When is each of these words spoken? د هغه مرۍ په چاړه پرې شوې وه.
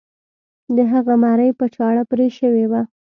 د 0.75 0.77
هغه 0.91 1.13
مرۍ 1.23 1.49
په 1.59 1.65
چاړه 1.75 2.03
پرې 2.11 2.27
شوې 2.37 2.65
وه. 2.71 2.81